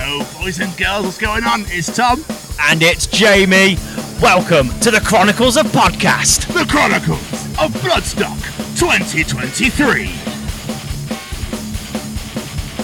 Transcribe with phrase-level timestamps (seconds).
[0.00, 1.64] Hello, boys and girls, what's going on?
[1.66, 2.24] It's Tom,
[2.70, 3.76] And it's Jamie.
[4.22, 6.46] Welcome to the Chronicles of Podcast.
[6.54, 7.20] the Chronicles
[7.58, 8.38] of Bloodstock
[8.78, 10.04] 2023.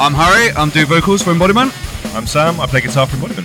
[0.00, 0.50] I'm Harry.
[0.56, 1.72] I'm do vocals for Embodiment.
[2.16, 2.58] I'm Sam.
[2.60, 3.43] I play guitar for Embodiment.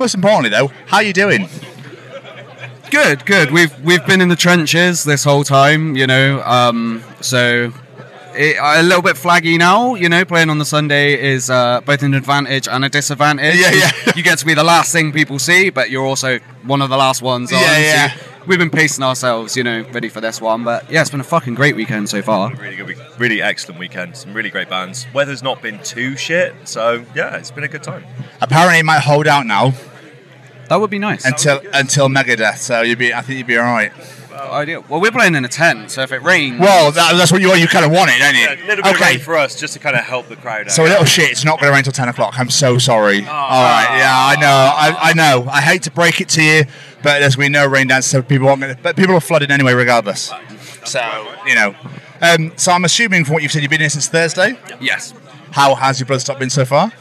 [0.00, 1.46] Most importantly, though, how are you doing?
[2.90, 3.50] Good, good.
[3.50, 6.42] We've we've been in the trenches this whole time, you know.
[6.42, 7.70] Um, so
[8.34, 10.24] it, a little bit flaggy now, you know.
[10.24, 13.56] Playing on the Sunday is uh, both an advantage and a disadvantage.
[13.56, 13.90] Yeah, yeah.
[14.16, 16.96] you get to be the last thing people see, but you're also one of the
[16.96, 17.52] last ones.
[17.52, 17.60] on.
[17.60, 18.16] Yeah, So yeah.
[18.46, 20.64] we've been pacing ourselves, you know, ready for this one.
[20.64, 22.54] But yeah, it's been a fucking great weekend so far.
[22.54, 24.16] Really good, week- really excellent weekend.
[24.16, 25.06] Some really great bands.
[25.12, 28.04] Weather's not been too shit, so yeah, it's been a good time.
[28.40, 29.74] Apparently, it might hold out now
[30.70, 31.24] That would be nice.
[31.24, 33.12] until until Megadeth, so you'd be.
[33.12, 33.92] I think you'd be all right.
[34.32, 34.84] Ideal.
[34.88, 37.52] Well, we're playing in a tent, so if it rains, Well, that, that's what you
[37.54, 38.42] you kind of want it, don't you?
[38.42, 39.10] Yeah, a little bit of okay.
[39.10, 40.70] rain for us, just to kind of help the crowd out.
[40.70, 41.28] So a little shit.
[41.28, 42.38] It's not going to rain till ten o'clock.
[42.38, 43.18] I'm so sorry.
[43.18, 43.98] All right.
[43.98, 44.46] Yeah, I know.
[44.46, 45.50] I, I know.
[45.50, 46.64] I hate to break it to you,
[47.02, 48.80] but there's going to be no rain dance, so people aren't going to.
[48.80, 50.32] But people are flooded anyway, regardless.
[50.84, 51.74] So you know.
[52.22, 54.56] Um, so I'm assuming from what you've said, you've been here since Thursday.
[54.80, 55.14] yes.
[55.50, 56.92] How has your Bloodstock been so far?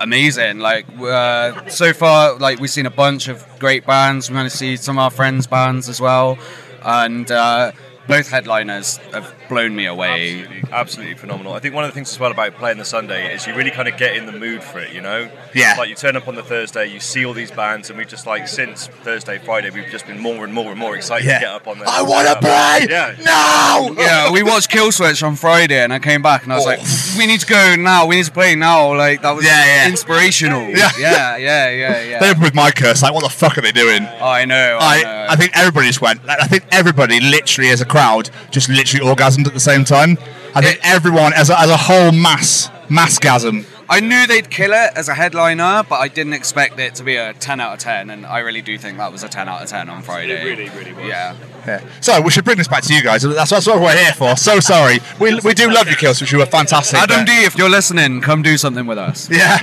[0.00, 0.58] Amazing.
[0.58, 4.30] Like uh, so far, like we've seen a bunch of great bands.
[4.30, 6.38] We managed to see some of our friends' bands as well,
[6.82, 7.72] and uh,
[8.06, 10.40] both headliners have blown me away.
[10.40, 11.52] Absolutely, absolutely phenomenal.
[11.52, 13.70] I think one of the things as well about playing the Sunday is you really
[13.70, 15.30] kind of get in the mood for it, you know?
[15.54, 15.76] Yeah.
[15.78, 18.26] Like you turn up on the Thursday, you see all these bands, and we've just
[18.26, 21.38] like since Thursday, Friday, we've just been more and more and more excited Yeah.
[21.38, 21.84] to get up on the.
[21.88, 22.86] I want to play.
[22.90, 23.14] Yeah.
[23.24, 23.94] No.
[24.04, 26.70] Yeah, we watched Killswitch on Friday, and I came back and I was Oh.
[26.70, 26.80] like,
[27.18, 28.06] "We need to go now.
[28.06, 29.88] We need to play now." Like that was Yeah, yeah.
[29.88, 30.62] inspirational.
[30.74, 30.90] Yeah.
[30.98, 32.18] yeah, yeah, yeah, yeah.
[32.20, 33.02] They with my curse.
[33.02, 34.02] Like, what the fuck are they doing?
[34.20, 34.78] Oh, I know.
[34.80, 35.08] I, know.
[35.08, 36.20] I, I think everybody just went.
[36.28, 40.18] I think everybody, literally as a crowd, just literally orgasmed at the same time.
[40.54, 43.66] I think everyone, as a, as a whole mass, mass massgasm.
[43.88, 47.16] I knew they'd kill it as a headliner, but I didn't expect it to be
[47.16, 49.62] a 10 out of 10, and I really do think that was a 10 out
[49.62, 50.32] of 10 on Friday.
[50.40, 51.04] It really, really was.
[51.04, 51.36] Yeah.
[51.66, 51.84] Yeah.
[52.00, 53.22] So we should bring this back to you guys.
[53.22, 54.36] That's, that's what we're here for.
[54.36, 55.00] So sorry.
[55.20, 56.98] We, we do love you, Killswitch you were fantastic.
[56.98, 59.28] Adam D, if you're listening, come do something with us.
[59.30, 59.58] Yeah.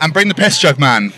[0.00, 1.12] And bring the piss jug man.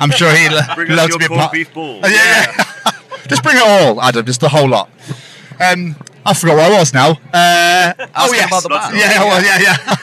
[0.00, 1.52] I'm sure he'd lo- Bring us love your to be a corned part.
[1.52, 2.02] beef balls.
[2.04, 2.92] Oh, yeah, yeah.
[3.28, 4.26] just bring it all, Adam.
[4.26, 4.90] Just the whole lot.
[5.60, 5.96] Um,
[6.26, 7.10] I forgot where I was now.
[7.32, 8.48] Uh, oh yes.
[8.48, 8.96] about the.
[8.96, 9.96] Yeah, well, yeah, yeah.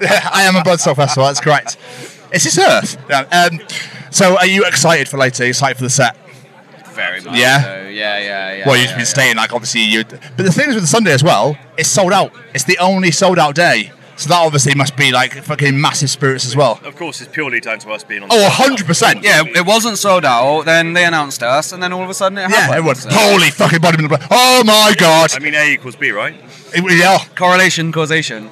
[0.00, 0.30] yeah.
[0.32, 1.24] I am a Bloodstock Festival.
[1.24, 1.76] That's correct.
[2.32, 2.96] Is this Earth?
[3.08, 3.20] Yeah.
[3.22, 3.60] Um,
[4.10, 5.42] so, are you excited for later?
[5.42, 6.16] Are you Excited for the set?
[6.92, 7.36] Very much.
[7.38, 7.62] Yeah?
[7.62, 8.66] So, yeah, yeah, yeah.
[8.66, 9.04] well, you've yeah, been yeah.
[9.04, 10.04] staying like obviously you.
[10.04, 12.32] But the thing is with the Sunday as well, it's sold out.
[12.54, 13.92] It's the only sold out day.
[14.18, 16.80] So that obviously must be like fucking massive spirits as well.
[16.84, 18.28] Of course, it's purely down to us being on.
[18.28, 19.22] the Oh, 100 percent.
[19.22, 20.62] Yeah, it wasn't sold out.
[20.64, 22.54] Then they announced us, and then all of a sudden it happened.
[22.56, 22.78] Yeah, happened.
[22.78, 22.96] everyone.
[22.96, 24.06] so- Holy fucking body!
[24.30, 25.30] Oh my god!
[25.34, 26.34] I mean, A equals B, right?
[26.74, 28.50] It- yeah, Correlation, causation.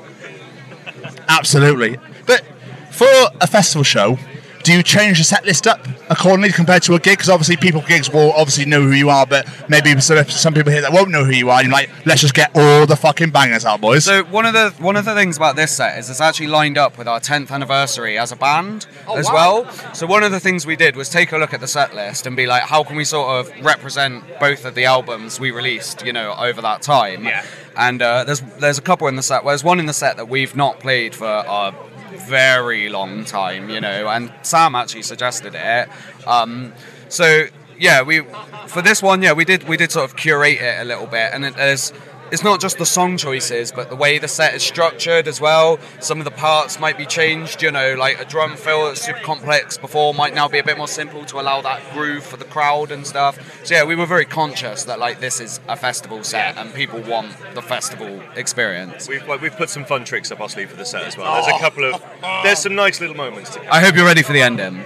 [1.28, 1.98] absolutely.
[2.26, 2.44] But
[2.92, 3.08] for
[3.40, 4.18] a festival show,
[4.66, 7.18] do you change the set list up accordingly compared to a gig?
[7.18, 10.72] Because obviously, people gigs will obviously know who you are, but maybe some, some people
[10.72, 11.60] here that won't know who you are.
[11.60, 14.04] And you're like, let's just get all the fucking bangers out, boys.
[14.04, 16.78] So one of the one of the things about this set is it's actually lined
[16.78, 19.70] up with our 10th anniversary as a band as well.
[19.94, 22.26] So one of the things we did was take a look at the set list
[22.26, 26.04] and be like, how can we sort of represent both of the albums we released,
[26.04, 27.24] you know, over that time?
[27.24, 27.44] Yeah.
[27.76, 29.44] And uh, there's there's a couple in the set.
[29.44, 31.72] Well, there's one in the set that we've not played for a
[32.10, 35.88] very long time, you know, and Sam actually suggested it.
[36.26, 36.72] Um,
[37.08, 37.46] so
[37.78, 38.22] yeah, we
[38.66, 41.30] for this one, yeah, we did we did sort of curate it a little bit,
[41.32, 41.92] and it, there's
[42.32, 45.78] it's not just the song choices, but the way the set is structured as well.
[46.00, 49.20] Some of the parts might be changed, you know, like a drum fill that's super
[49.20, 52.44] complex before might now be a bit more simple to allow that groove for the
[52.44, 53.64] crowd and stuff.
[53.64, 57.00] So yeah, we were very conscious that like this is a festival set and people
[57.02, 59.08] want the festival experience.
[59.08, 61.34] We've like, we've put some fun tricks up our sleeve for the set as well.
[61.34, 62.02] There's a couple of
[62.42, 64.82] there's some nice little moments to I hope you're ready for the ending.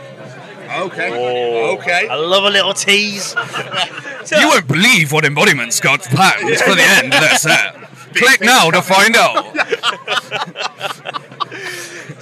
[0.70, 1.10] okay.
[1.12, 1.76] Oh.
[1.78, 2.06] Okay.
[2.08, 3.34] I love a little tease.
[4.28, 7.74] You won't believe what Embodiment's got planned for the end of their set.
[8.14, 9.56] Click now to find out.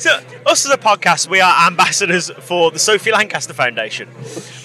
[0.09, 4.09] So, us as a podcast, we are ambassadors for the Sophie Lancaster Foundation.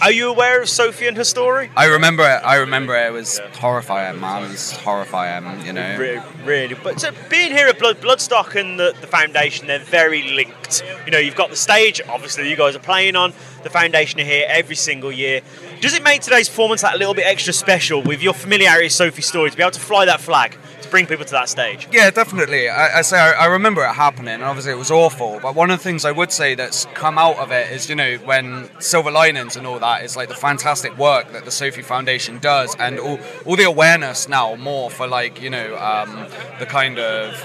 [0.02, 1.70] Are you aware of Sophie and her story?
[1.76, 2.40] I remember it.
[2.46, 3.08] I remember it.
[3.08, 4.46] It was horrifying, man.
[4.46, 5.98] It was horrifying, you know.
[5.98, 6.76] Really, really.
[6.76, 10.82] But so being here at Blood, Bloodstock and the, the foundation, they're very linked.
[11.06, 13.34] You know, you've got the stage, obviously, you guys are playing on.
[13.64, 15.42] The foundation are here every single year.
[15.82, 19.26] Does it make today's performance that little bit extra special with your familiarity of Sophie's
[19.26, 20.58] story to be able to fly that flag,
[20.94, 21.88] bring people to that stage.
[21.92, 22.70] Yeah, definitely.
[22.70, 25.40] I, I say I, I remember it happening, and obviously it was awful.
[25.42, 27.96] But one of the things I would say that's come out of it is, you
[27.96, 31.82] know, when Silver Linings and all that is like the fantastic work that the Sophie
[31.82, 36.28] Foundation does, and all, all the awareness now more for like, you know, um,
[36.60, 37.44] the kind of.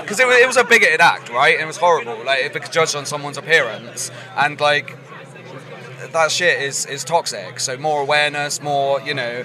[0.00, 1.60] Because it, it was a bigoted act, right?
[1.60, 2.24] It was horrible.
[2.24, 4.96] Like, it was judged on someone's appearance, and like,
[6.10, 7.60] that shit is, is toxic.
[7.60, 9.44] So, more awareness, more, you know.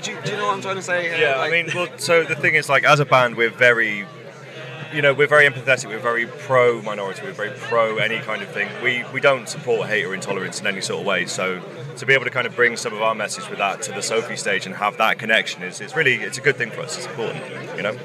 [0.00, 1.20] Do, you, do you know what I'm trying to say?
[1.20, 4.06] Yeah, I mean, well, so the thing is, like, as a band, we're very,
[4.92, 5.88] you know, we're very empathetic.
[5.88, 7.22] We're very pro minority.
[7.22, 8.68] We're very pro any kind of thing.
[8.82, 11.26] We we don't support hate or intolerance in any sort of way.
[11.26, 11.60] So
[11.96, 14.02] to be able to kind of bring some of our message with that to the
[14.02, 16.96] Sophie stage and have that connection is it's really it's a good thing for us.
[16.96, 17.44] It's important,
[17.76, 17.96] you know.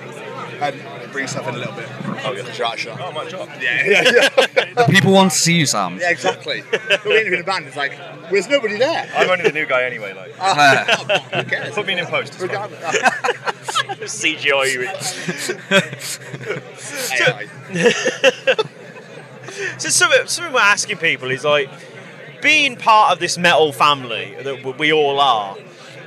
[0.61, 0.75] And
[1.17, 1.89] bring yourself in a little bit.
[2.25, 2.51] Oh yeah.
[2.51, 2.99] Shot, shot.
[3.01, 3.49] Oh my job.
[3.59, 4.29] Yeah, yeah,
[4.75, 4.85] yeah.
[4.89, 5.97] People want to see you, Sam.
[5.99, 6.63] yeah, exactly.
[6.71, 7.97] But we interview in a band, it's like,
[8.29, 9.09] there's nobody there.
[9.15, 10.13] I'm only the new guy anyway.
[10.13, 10.83] Like, Uh,
[11.43, 11.73] Who cares?
[11.73, 12.33] put me in in post.
[12.35, 12.47] it's fine.
[12.49, 12.81] Regardless.
[14.21, 14.87] CGI you.
[17.17, 17.47] AI.
[19.79, 21.67] So something, something we're asking people is like
[22.43, 25.55] being part of this metal family that we all are.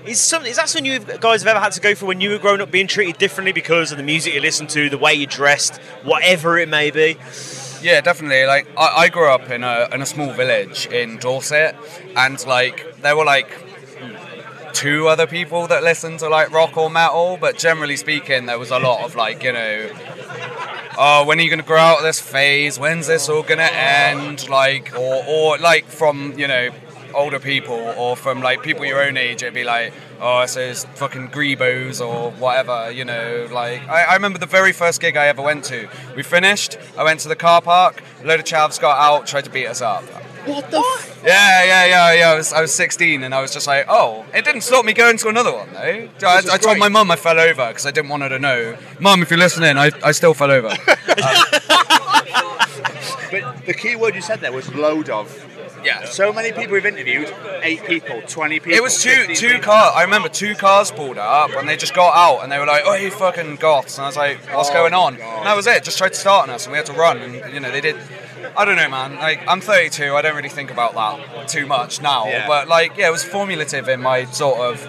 [0.05, 2.31] Is some is that something you guys have ever had to go through when you
[2.31, 5.14] were growing up, being treated differently because of the music you listened to, the way
[5.14, 7.17] you dressed, whatever it may be?
[7.82, 8.47] yeah, definitely.
[8.47, 11.76] Like I, I grew up in a in a small village in Dorset,
[12.17, 13.50] and like there were like
[14.73, 18.70] two other people that listened to like rock or metal, but generally speaking, there was
[18.70, 19.91] a lot of like you know.
[21.03, 22.79] Oh, when are you going to grow out of this phase?
[22.79, 24.50] When's this all going to end?
[24.50, 26.70] Like, or, or like from you know
[27.15, 30.85] older people or from like people your own age, it'd be like, oh, so it's
[30.85, 33.49] fucking Grebos or whatever, you know.
[33.51, 35.89] Like, I, I remember the very first gig I ever went to.
[36.17, 39.45] We finished, I went to the car park, a load of chavs got out, tried
[39.45, 40.03] to beat us up.
[40.47, 42.31] What the f- Yeah, yeah, yeah, yeah.
[42.31, 44.95] I was, I was 16 and I was just like, oh, it didn't stop me
[44.95, 46.09] going to another one though.
[46.27, 46.79] I, I told great.
[46.79, 48.77] my mum I fell over because I didn't want her to know.
[49.01, 50.75] Mum, if you're listening, I, I still fell over.
[51.21, 51.45] Um,
[53.31, 55.29] but the key word you said there was load of.
[55.85, 56.05] Yeah.
[56.06, 57.32] So many people we've interviewed,
[57.62, 58.73] eight people, 20 people.
[58.73, 59.62] It was two two people.
[59.62, 59.93] cars.
[59.97, 62.82] I remember two cars pulled up and they just got out and they were like,
[62.85, 65.38] "Oh, you fucking goths!" And I was like, "What's Oh, going on?" God.
[65.38, 65.85] And that was it.
[65.85, 67.19] Just tried to start on us and we had to run.
[67.19, 67.97] And you know they did.
[68.56, 69.17] I don't know, man.
[69.17, 70.15] Like I'm 32.
[70.15, 72.27] I don't really think about that too much now.
[72.27, 72.47] Yeah.
[72.49, 74.87] But like, yeah, it was formulative in my sort of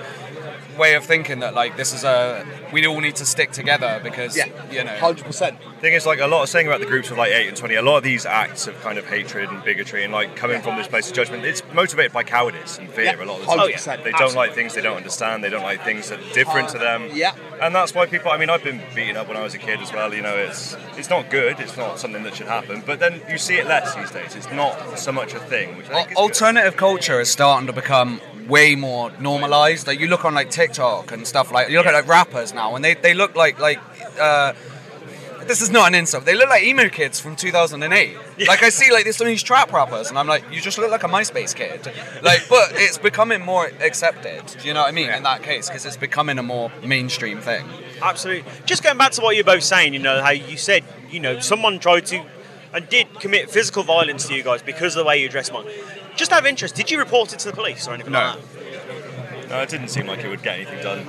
[0.82, 4.36] way of thinking that like this is a we all need to stick together because
[4.36, 5.80] Yeah, you know 100%.
[5.82, 7.76] thing is, like a lot of saying about the groups of like eight and twenty,
[7.76, 10.78] a lot of these acts of kind of hatred and bigotry and like coming from
[10.78, 13.06] this place of judgment, it's motivated by cowardice and fear.
[13.06, 14.04] Yeah, a lot of the time, 100%.
[14.04, 15.44] they don't like things they don't understand.
[15.44, 17.10] They don't like things that are different to them.
[17.14, 17.34] Yeah.
[17.62, 18.32] and that's why people.
[18.32, 20.14] I mean, I've been beaten up when I was a kid as well.
[20.14, 21.60] You know, it's it's not good.
[21.60, 22.84] It's not something that should happen.
[22.86, 24.36] But then you see it less these days.
[24.36, 25.78] It's not so much a thing.
[25.78, 26.22] Which I think is good.
[26.22, 29.88] alternative culture is starting to become way more normalized.
[29.88, 32.76] Like you look on like TikTok and stuff like you look at like rappers now,
[32.76, 33.80] and they, they look like like.
[34.20, 34.54] Uh,
[35.48, 36.26] this is not an insult.
[36.26, 38.16] They look like emo kids from 2008.
[38.48, 40.78] Like I see like there's some of these trap rappers, and I'm like, you just
[40.78, 41.92] look like a MySpace kid.
[42.22, 44.46] Like, but it's becoming more accepted.
[44.62, 45.10] Do you know what I mean?
[45.10, 47.66] In that case, because it's becoming a more mainstream thing.
[48.02, 48.50] Absolutely.
[48.66, 51.40] Just going back to what you're both saying, you know, how you said, you know,
[51.40, 52.24] someone tried to
[52.74, 55.66] and did commit physical violence to you guys because of the way you dress, Mike.
[56.16, 58.20] Just out of interest, did you report it to the police or anything No.
[58.20, 59.50] like that?
[59.50, 61.06] No, it didn't seem like it would get anything done.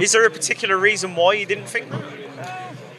[0.00, 2.02] Is there a particular reason why you didn't think that?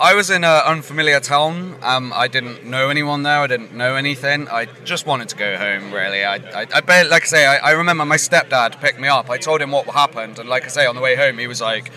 [0.01, 1.75] I was in an unfamiliar town.
[1.81, 3.39] Um, I didn't know anyone there.
[3.39, 4.47] I didn't know anything.
[4.47, 5.91] I just wanted to go home.
[5.91, 9.09] Really, I, I, I bet, like I say, I, I remember my stepdad picked me
[9.09, 9.29] up.
[9.29, 11.59] I told him what happened, and like I say, on the way home, he was
[11.59, 11.91] like,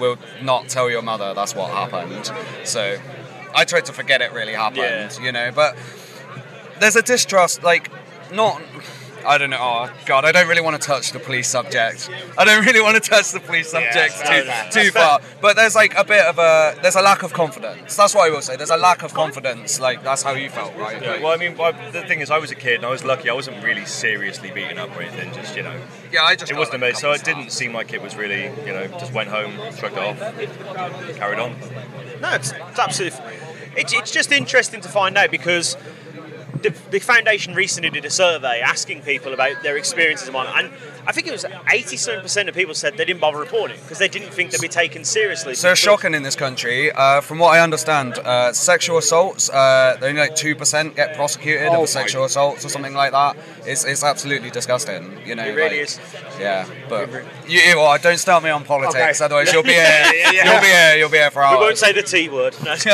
[0.00, 1.32] "We'll not tell your mother.
[1.32, 2.32] That's what happened."
[2.64, 2.98] So,
[3.54, 4.78] I tried to forget it really happened.
[4.82, 5.20] Yeah.
[5.20, 5.76] You know, but
[6.80, 7.90] there's a distrust, like
[8.32, 8.60] not.
[9.26, 9.56] I don't know.
[9.58, 12.10] Oh God, I don't really want to touch the police subject.
[12.36, 15.20] I don't really want to touch the police subject that's too too far.
[15.40, 17.96] But there's like a bit of a there's a lack of confidence.
[17.96, 18.56] That's what I will say.
[18.56, 19.80] There's a lack of confidence.
[19.80, 21.00] Like that's how you felt, right?
[21.00, 22.90] Yeah, Like, well, I mean, well, the thing is, I was a kid and I
[22.90, 23.30] was lucky.
[23.30, 25.32] I wasn't really seriously beaten up or anything.
[25.32, 25.80] Just you know,
[26.12, 27.00] yeah, I just it wasn't like, amazing.
[27.00, 30.00] So it didn't seem like it was really, you know, just went home, shrugged it
[30.00, 31.56] off, carried on.
[32.20, 33.18] No, it's, it's absolutely.
[33.76, 35.76] It's, it's just interesting to find out because
[36.64, 40.72] the, the foundation recently did a survey asking people about their experiences and whatnot, and
[41.06, 44.08] I think it was 87 percent of people said they didn't bother reporting because they
[44.08, 45.54] didn't think they'd be taken seriously.
[45.54, 46.90] So shocking in this country.
[46.90, 51.68] Uh, from what I understand, uh, sexual assaults, uh, only like two percent get prosecuted
[51.68, 53.36] Oh of sexual assaults or something like that.
[53.66, 55.18] It's, it's absolutely disgusting.
[55.26, 56.00] You know, It really like- is.
[56.40, 57.08] Yeah, but
[57.46, 59.24] you, you well, don't start me on politics, Okay.
[59.24, 59.82] otherwise you'll be here.
[59.82, 60.52] Yeah, yeah.
[60.52, 60.96] You'll be here.
[60.96, 61.58] You'll be here for hours.
[61.60, 62.56] We won't say the T word.
[62.64, 62.74] No.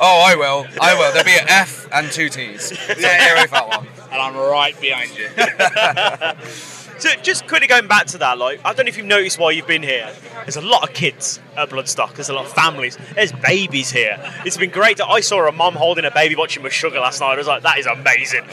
[0.00, 0.66] oh, I will.
[0.80, 1.12] I will.
[1.12, 2.59] There'll be an F and two T's.
[2.88, 3.42] Yeah, yeah.
[3.42, 3.86] with that one.
[4.12, 6.76] And I'm right behind you.
[7.00, 9.50] So just quickly going back to that, like I don't know if you've noticed while
[9.50, 12.14] you've been here, there's a lot of kids at Bloodstock.
[12.14, 12.98] There's a lot of families.
[13.14, 14.18] There's babies here.
[14.44, 14.98] It's been great.
[14.98, 17.32] To, I saw a mum holding a baby watching Meshuggah last night.
[17.32, 18.44] I was like, that is amazing.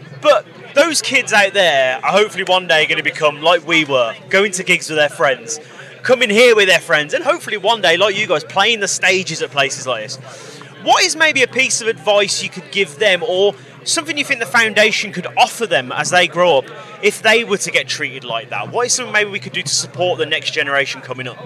[0.20, 4.16] but those kids out there are hopefully one day going to become like we were,
[4.30, 5.60] going to gigs with their friends,
[6.02, 9.42] coming here with their friends, and hopefully one day, like you guys, playing the stages
[9.42, 10.57] at places like this.
[10.82, 13.54] What is maybe a piece of advice you could give them, or
[13.84, 16.64] something you think the foundation could offer them as they grow up
[17.02, 18.70] if they were to get treated like that?
[18.70, 21.38] What is something maybe we could do to support the next generation coming up?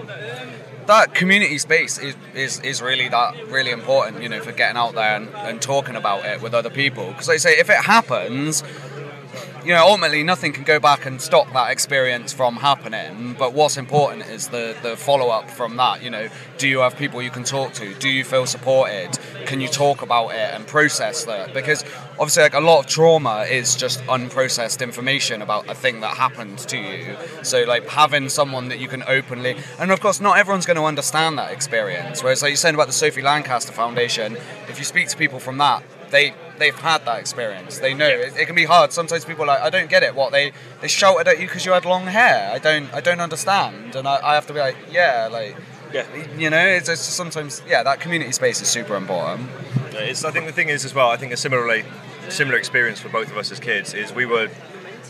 [0.87, 4.93] that community space is, is, is really that really important you know for getting out
[4.93, 7.77] there and, and talking about it with other people because like I say if it
[7.77, 8.63] happens
[9.65, 13.35] you know, ultimately nothing can go back and stop that experience from happening.
[13.37, 16.03] But what's important is the, the follow up from that.
[16.03, 16.27] You know,
[16.57, 17.93] do you have people you can talk to?
[17.95, 19.17] Do you feel supported?
[19.45, 21.53] Can you talk about it and process that?
[21.53, 26.17] Because obviously, like a lot of trauma is just unprocessed information about a thing that
[26.17, 27.15] happened to you.
[27.43, 30.83] So, like having someone that you can openly, and of course, not everyone's going to
[30.83, 32.21] understand that experience.
[32.21, 35.57] Whereas, like you're saying about the Sophie Lancaster Foundation, if you speak to people from
[35.59, 37.79] that, they they've had that experience.
[37.79, 38.91] They know it, it, can be hard.
[38.93, 40.15] Sometimes people are like, I don't get it.
[40.15, 42.51] What they they shouted at you because you had long hair.
[42.53, 43.95] I don't I don't understand.
[43.95, 45.55] And I, I have to be like, yeah, like.
[45.93, 46.07] Yeah.
[46.39, 47.83] You know, it's, it's sometimes yeah.
[47.83, 49.47] That community space is super important.
[49.91, 51.11] It's, I think the thing is as well.
[51.11, 51.83] I think a similarly
[52.29, 54.49] similar experience for both of us as kids is we were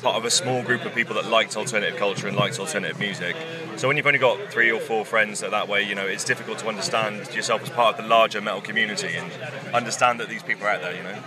[0.04, 3.36] part of a small group of people that liked alternative culture and liked alternative music.
[3.78, 6.26] So when you've only got three or four friends that that way, you know, it's
[6.26, 9.32] difficult to understand yourself as part of the larger metal community and
[9.74, 11.18] understand that these people are out there, you know.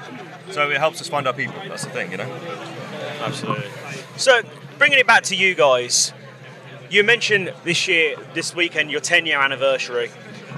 [0.51, 1.55] So it helps us find our people.
[1.67, 2.31] That's the thing, you know.
[3.23, 3.71] Absolutely.
[4.17, 4.43] So
[4.79, 6.13] bringing it back to you guys,
[6.91, 10.11] you mentioned this year, this weekend, your 10 year anniversary.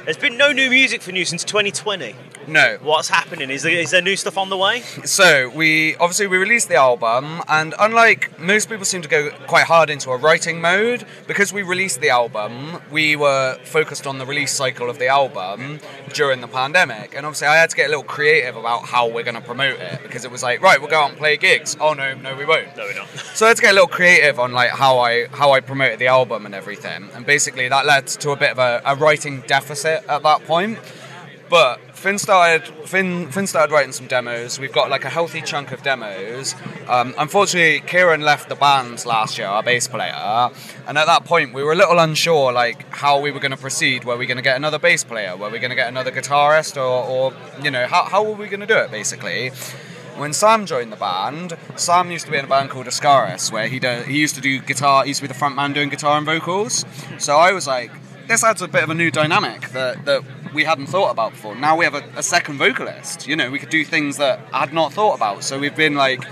[0.05, 2.15] There's been no new music for you since 2020.
[2.49, 2.79] No.
[2.81, 3.51] What's happening?
[3.51, 4.81] Is there, is there new stuff on the way?
[5.05, 9.65] So we obviously we released the album, and unlike most people seem to go quite
[9.65, 14.25] hard into a writing mode, because we released the album, we were focused on the
[14.25, 15.79] release cycle of the album
[16.15, 19.25] during the pandemic, and obviously I had to get a little creative about how we're
[19.25, 21.77] going to promote it because it was like right, we'll go out and play gigs.
[21.79, 22.75] Oh no, no, we won't.
[22.77, 23.09] No, we're not.
[23.39, 25.99] So I had to get a little creative on like how I how I promoted
[25.99, 29.43] the album and everything, and basically that led to a bit of a, a writing
[29.47, 30.79] deficit at that point.
[31.51, 34.59] But Finn started Finn Finn started writing some demos.
[34.59, 36.55] We've got like a healthy chunk of demos.
[36.87, 40.51] Um, unfortunately, Kieran left the band last year, our bass player,
[40.87, 43.57] and at that point we were a little unsure like how we were going to
[43.57, 44.05] proceed.
[44.05, 45.37] Were we going to get another bass player?
[45.37, 46.77] Were we going to get another guitarist?
[46.77, 49.51] Or, or you know how, how were we going to do it basically?
[50.17, 53.69] When Sam joined the band, Sam used to be in a band called Ascaris, where
[53.69, 55.05] he do, he used to do guitar.
[55.05, 56.85] He used to be the front man doing guitar and vocals.
[57.19, 57.93] So I was like,
[58.29, 61.55] this adds a bit of a new dynamic that, that we hadn't thought about before.
[61.55, 63.27] Now we have a, a second vocalist.
[63.27, 65.45] You know, we could do things that I had not thought about.
[65.45, 66.25] So we've been like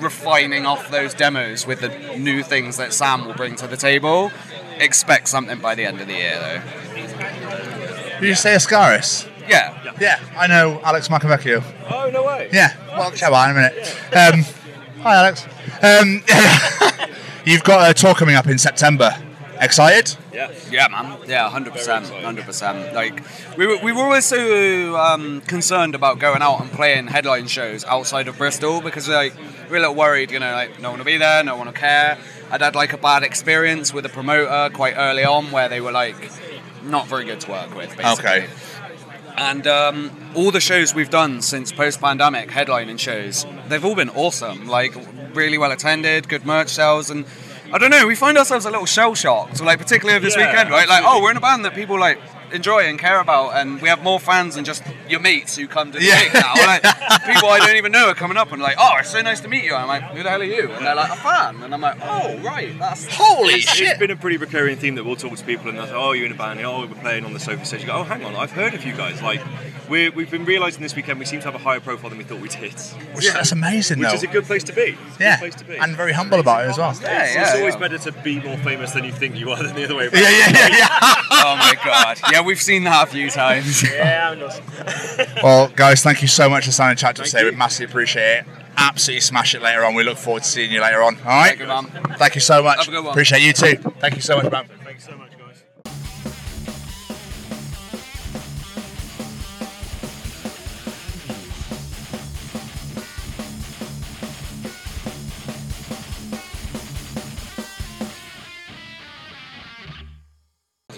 [0.00, 4.30] refining off those demos with the new things that Sam will bring to the table.
[4.78, 8.20] Expect something by the end of the year, though.
[8.20, 9.28] Did you say Ascaris?
[9.48, 9.94] Yeah.
[10.00, 11.64] Yeah, I know Alex Macavecchio.
[11.90, 12.48] Oh no way.
[12.52, 13.96] Yeah, well, chat about it in a minute.
[14.14, 14.54] Um,
[15.02, 15.44] hi, Alex.
[15.82, 16.22] Um,
[17.44, 19.10] you've got a tour coming up in September.
[19.60, 20.16] Excited?
[20.32, 20.52] Yeah.
[20.70, 21.18] Yeah, man.
[21.26, 22.94] Yeah, hundred percent, hundred percent.
[22.94, 23.22] Like
[23.56, 27.84] we were, we were always so um, concerned about going out and playing headline shows
[27.84, 30.98] outside of Bristol because like we were a little worried, you know, like no one
[30.98, 32.18] will be there, no one will care.
[32.50, 35.92] I'd had like a bad experience with a promoter quite early on where they were
[35.92, 36.30] like
[36.82, 37.96] not very good to work with.
[37.96, 38.30] Basically.
[38.30, 38.46] Okay.
[39.36, 44.66] And um, all the shows we've done since post-pandemic, headlining shows, they've all been awesome.
[44.66, 44.94] Like
[45.32, 47.24] really well attended, good merch sales, and
[47.70, 48.06] I don't know.
[48.06, 50.88] We find ourselves a little shell shocked, like particularly over this Yeah, weekend, right?
[50.88, 52.18] Like, oh, we're in a band that people like
[52.52, 55.92] enjoy and care about, and we have more fans than just your mates who come
[55.92, 56.22] to the Yeah.
[56.24, 56.54] gig now.
[56.68, 56.82] Like,
[57.24, 59.48] people I don't even know are coming up and like, oh, it's so nice to
[59.48, 59.74] meet you.
[59.74, 60.70] I'm like, who the hell are you?
[60.72, 63.88] And they're like, a fan, and I'm like, oh, right, that's Holy It's shit!
[63.90, 66.12] It's been a pretty recurring theme that we'll talk to people and they'll say, "Oh,
[66.12, 66.60] you're in a band.
[66.60, 68.84] Oh, we're playing on the Sophie stage." You go, "Oh, hang on, I've heard of
[68.84, 69.40] you guys." Like,
[69.88, 72.24] we're, we've been realizing this weekend we seem to have a higher profile than we
[72.24, 72.74] thought we did,
[73.14, 74.12] which Yeah, that's amazing, though.
[74.12, 74.96] is a good place to be.
[75.08, 75.76] It's a yeah, good place to be.
[75.78, 76.94] and very humble about it as well.
[77.00, 77.80] Yeah, it's, yeah, it's always yeah.
[77.80, 80.14] better to be more famous than you think you are than the other way around.
[80.14, 80.88] Yeah, yeah, yeah, yeah.
[81.30, 83.82] oh my god, yeah, we've seen that a few times.
[83.98, 84.60] Yeah, I'm not.
[85.42, 87.44] well, guys, thank you so much for signing chat to us today.
[87.44, 88.44] We massively appreciate it.
[88.76, 89.94] Absolutely smash it later on.
[89.94, 91.16] We look forward to seeing you later on.
[91.18, 91.58] All right.
[91.58, 92.16] Thank you, man.
[92.18, 92.78] Thank you so much.
[92.78, 93.12] Have a good one.
[93.12, 93.76] Appreciate you too.
[93.98, 94.66] Thank you so much, man.
[94.84, 95.30] Thanks so much,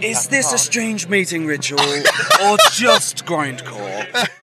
[0.02, 4.28] Is this a strange meeting ritual or just grindcore?